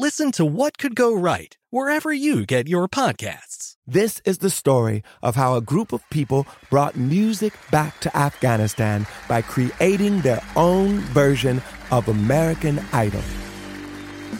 [0.00, 3.76] listen to What Could Go Right wherever you get your podcasts.
[3.86, 9.06] This is the story of how a group of people brought music back to Afghanistan
[9.28, 11.60] by creating their own version
[11.90, 13.20] of American Idol.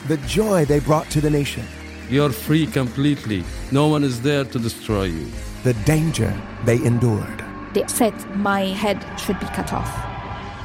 [0.07, 1.63] The joy they brought to the nation.
[2.09, 3.43] You're free completely.
[3.71, 5.31] No one is there to destroy you.
[5.61, 6.33] The danger
[6.65, 7.45] they endured.
[7.75, 9.91] They said my head should be cut off.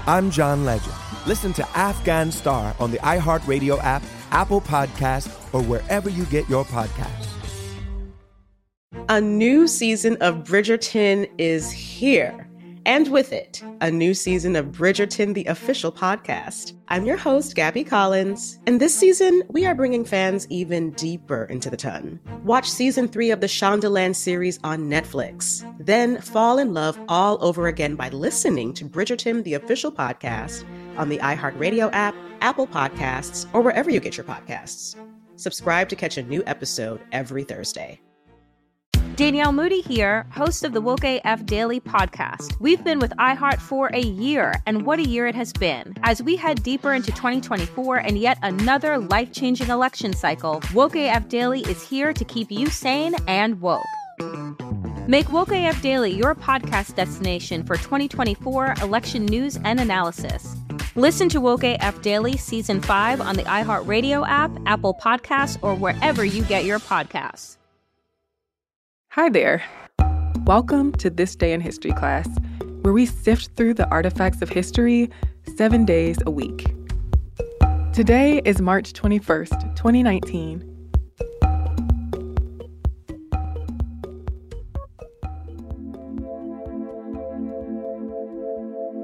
[0.08, 1.05] I'm John Legend.
[1.26, 6.64] Listen to Afghan Star on the iHeartRadio app, Apple Podcasts, or wherever you get your
[6.64, 7.26] podcasts.
[9.08, 12.48] A new season of Bridgerton is here.
[12.86, 16.72] And with it, a new season of Bridgerton, the official podcast.
[16.86, 21.68] I'm your host, Gabby Collins, and this season, we are bringing fans even deeper into
[21.68, 22.20] the ton.
[22.44, 25.68] Watch season three of the Shondaland series on Netflix.
[25.84, 30.64] Then fall in love all over again by listening to Bridgerton, the official podcast,
[30.96, 34.96] on the iHeartRadio app, Apple Podcasts, or wherever you get your podcasts.
[35.36, 38.00] Subscribe to catch a new episode every Thursday.
[39.16, 42.60] Danielle Moody here, host of the Woke AF Daily podcast.
[42.60, 45.94] We've been with iHeart for a year, and what a year it has been.
[46.02, 51.28] As we head deeper into 2024 and yet another life changing election cycle, Woke AF
[51.28, 53.86] Daily is here to keep you sane and woke.
[55.08, 60.56] Make Woke AF Daily your podcast destination for 2024 election news and analysis.
[60.96, 66.24] Listen to Woke AF Daily Season 5 on the iHeartRadio app, Apple Podcasts, or wherever
[66.24, 67.58] you get your podcasts.
[69.10, 69.62] Hi there.
[70.46, 72.26] Welcome to This Day in History class,
[72.80, 75.10] where we sift through the artifacts of history
[75.58, 76.74] seven days a week.
[77.92, 80.75] Today is March 21st, 2019.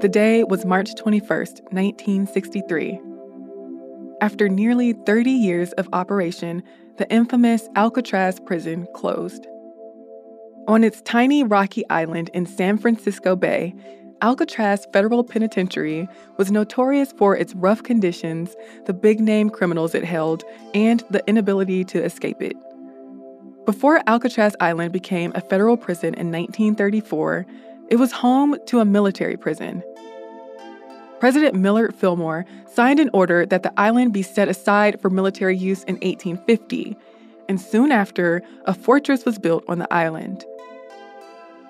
[0.03, 2.99] The day was March 21st, 1963.
[4.19, 6.61] After nearly 30 years of operation,
[6.97, 9.47] the infamous Alcatraz prison closed.
[10.67, 13.73] On its tiny rocky island in San Francisco Bay,
[14.21, 20.43] Alcatraz Federal Penitentiary was notorious for its rough conditions, the big name criminals it held,
[20.73, 22.57] and the inability to escape it.
[23.65, 27.45] Before Alcatraz Island became a federal prison in 1934,
[27.89, 29.83] it was home to a military prison.
[31.19, 35.83] President Millard Fillmore signed an order that the island be set aside for military use
[35.83, 36.97] in 1850,
[37.47, 40.43] and soon after, a fortress was built on the island.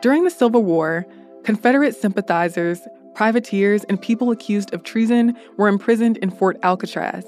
[0.02, 1.06] During the Civil War,
[1.44, 2.82] Confederate sympathizers,
[3.16, 7.26] privateers, and people accused of treason were imprisoned in Fort Alcatraz.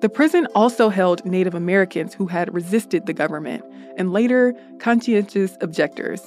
[0.00, 3.64] The prison also held Native Americans who had resisted the government
[3.96, 6.20] and later conscientious objectors.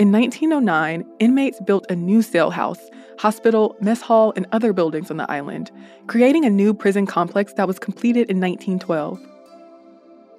[0.00, 2.80] In 1909, inmates built a new cell house,
[3.16, 5.70] hospital, mess hall, and other buildings on the island,
[6.08, 9.20] creating a new prison complex that was completed in 1912.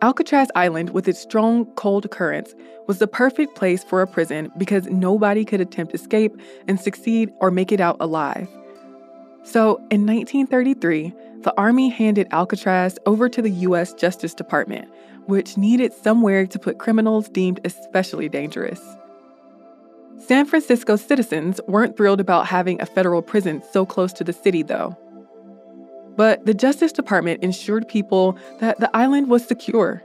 [0.01, 2.53] Alcatraz Island, with its strong cold currents,
[2.87, 6.35] was the perfect place for a prison because nobody could attempt escape
[6.67, 8.49] and succeed or make it out alive.
[9.43, 13.93] So, in 1933, the Army handed Alcatraz over to the U.S.
[13.93, 14.89] Justice Department,
[15.27, 18.81] which needed somewhere to put criminals deemed especially dangerous.
[20.17, 24.63] San Francisco citizens weren't thrilled about having a federal prison so close to the city,
[24.63, 24.97] though.
[26.15, 30.01] But the Justice Department ensured people that the island was secure.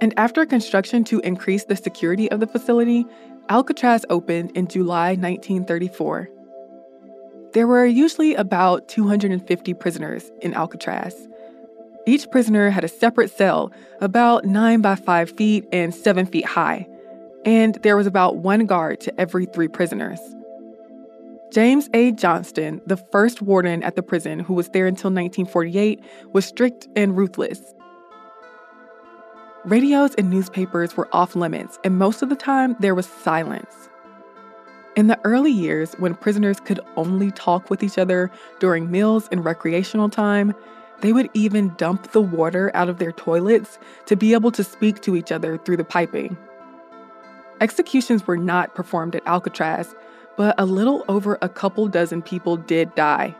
[0.00, 3.04] And after construction to increase the security of the facility,
[3.48, 6.28] Alcatraz opened in July 1934.
[7.52, 11.28] There were usually about 250 prisoners in Alcatraz.
[12.06, 16.86] Each prisoner had a separate cell, about 9 by 5 feet and 7 feet high,
[17.44, 20.20] and there was about one guard to every three prisoners.
[21.50, 22.12] James A.
[22.12, 27.16] Johnston, the first warden at the prison who was there until 1948, was strict and
[27.16, 27.74] ruthless.
[29.64, 33.88] Radios and newspapers were off limits, and most of the time there was silence.
[34.94, 38.30] In the early years, when prisoners could only talk with each other
[38.60, 40.54] during meals and recreational time,
[41.00, 45.00] they would even dump the water out of their toilets to be able to speak
[45.02, 46.36] to each other through the piping.
[47.60, 49.94] Executions were not performed at Alcatraz
[50.38, 53.34] but a little over a couple dozen people did die.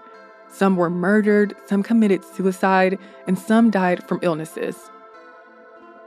[0.49, 2.99] Some were murdered, some committed suicide,
[3.29, 4.91] and some died from illnesses.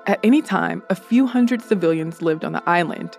[0.06, 3.18] At any time, a few hundred civilians lived on the island.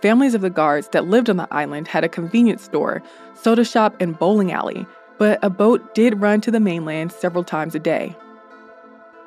[0.00, 3.02] Families of the guards that lived on the island had a convenience store,
[3.34, 4.86] soda shop, and bowling alley,
[5.18, 8.16] but a boat did run to the mainland several times a day.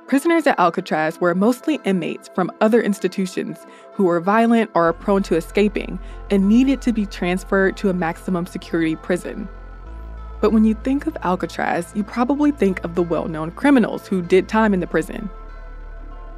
[0.08, 3.66] Prisoners at Alcatraz were mostly inmates from other institutions
[3.98, 5.98] who are violent or are prone to escaping
[6.30, 9.50] and needed to be transferred to a maximum security prison.
[10.40, 14.22] But when you think of Alcatraz, you probably think of the well known criminals who
[14.22, 15.32] did time in the prison.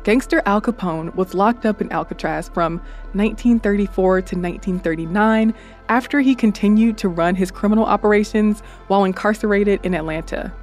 [0.04, 2.78] Gangster Al Capone was locked up in Alcatraz from
[3.12, 5.54] 1934 to 1939
[5.90, 10.54] after he continued to run his criminal operations while incarcerated in Atlanta.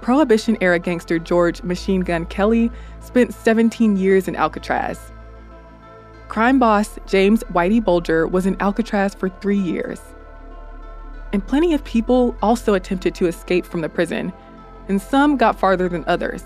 [0.00, 5.12] Prohibition era gangster George Machine Gun Kelly spent 17 years in Alcatraz.
[6.28, 10.00] Crime boss James Whitey Bulger was in Alcatraz for three years.
[11.32, 14.32] And plenty of people also attempted to escape from the prison,
[14.88, 16.42] and some got farther than others.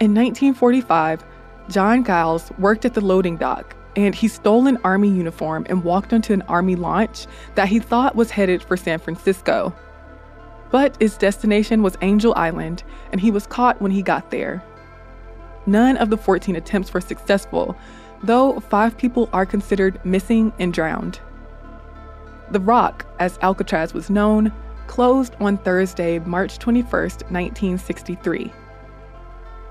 [0.00, 1.24] In 1945,
[1.68, 6.12] John Giles worked at the loading dock and he stole an army uniform and walked
[6.12, 9.74] onto an army launch that he thought was headed for San Francisco.
[10.70, 12.82] But its destination was Angel Island,
[13.12, 14.62] and he was caught when he got there.
[15.66, 17.76] None of the 14 attempts were successful,
[18.26, 21.20] though five people are considered missing and drowned.
[22.50, 24.52] The Rock, as Alcatraz was known,
[24.86, 28.52] closed on Thursday, March 21, 1963.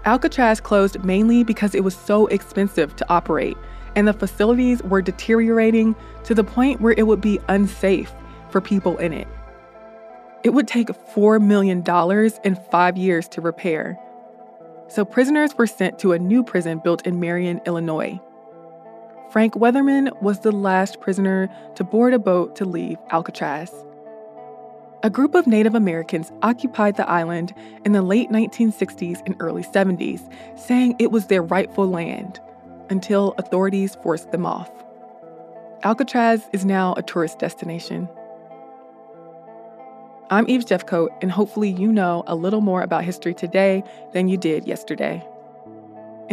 [0.06, 3.58] Alcatraz closed mainly because it was so expensive to operate,
[3.96, 8.12] and the facilities were deteriorating to the point where it would be unsafe
[8.50, 9.28] for people in it.
[10.44, 11.84] It would take $4 million
[12.44, 13.98] in five years to repair.
[14.90, 18.20] So prisoners were sent to a new prison built in Marion, Illinois.
[19.33, 23.74] Frank Weatherman was the last prisoner to board a boat to leave Alcatraz.
[25.01, 27.51] A group of Native Americans occupied the island
[27.83, 30.21] in the late 1960s and early 70s,
[30.56, 32.39] saying it was their rightful land,
[32.91, 34.69] until authorities forced them off.
[35.81, 38.07] Alcatraz is now a tourist destination.
[40.30, 43.83] I'm Eves Jeffcoat, and hopefully, you know a little more about history today
[44.13, 45.27] than you did yesterday.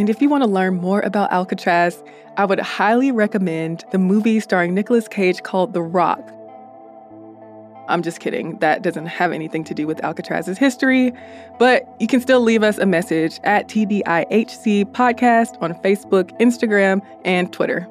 [0.01, 2.03] And if you want to learn more about Alcatraz,
[2.35, 6.27] I would highly recommend the movie starring Nicolas Cage called The Rock,
[7.87, 8.57] I'm just kidding.
[8.59, 11.13] That doesn't have anything to do with Alcatraz's history,
[11.59, 17.51] but you can still leave us a message at TDIHC Podcast on Facebook, Instagram, and
[17.51, 17.87] Twitter.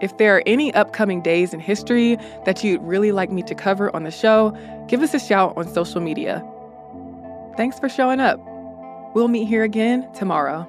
[0.00, 2.16] If there are any upcoming days in history
[2.46, 4.56] that you'd really like me to cover on the show,
[4.88, 6.42] give us a shout on social media.
[7.56, 8.40] Thanks for showing up.
[9.14, 10.66] We'll meet here again tomorrow.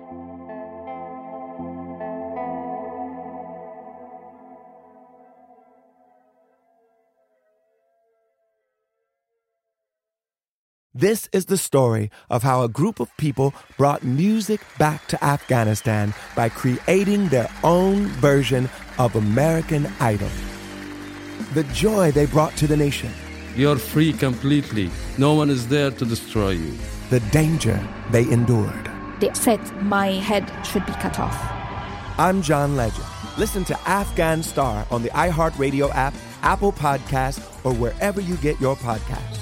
[10.94, 16.14] This is the story of how a group of people brought music back to Afghanistan
[16.36, 20.28] by creating their own version of American Idol.
[21.54, 23.12] The joy they brought to the nation.
[23.56, 24.90] You're free completely.
[25.18, 26.74] No one is there to destroy you.
[27.10, 28.88] The danger they endured.
[29.20, 31.36] They said my head should be cut off.
[32.20, 33.04] I'm John Legend.
[33.36, 36.14] Listen to Afghan Star on the iHeartRadio app,
[36.44, 39.40] Apple Podcast, or wherever you get your podcasts.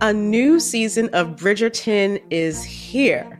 [0.00, 3.39] A new season of Bridgerton is here.